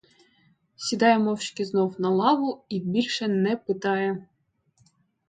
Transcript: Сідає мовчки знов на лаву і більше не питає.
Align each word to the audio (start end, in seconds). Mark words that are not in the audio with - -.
Сідає 0.75 1.19
мовчки 1.19 1.65
знов 1.65 2.01
на 2.01 2.09
лаву 2.09 2.65
і 2.69 2.79
більше 2.79 3.27
не 3.27 3.55
питає. 3.57 4.27